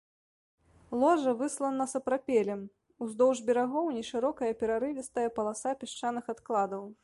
Ложа 1.03 1.33
выслана 1.41 1.85
сапрапелем, 1.91 2.61
уздоўж 3.07 3.43
берагоў 3.49 3.93
нешырокая 4.01 4.51
перарывістая 4.63 5.29
паласа 5.37 5.79
пясчаных 5.85 6.25
адкладаў. 6.37 6.83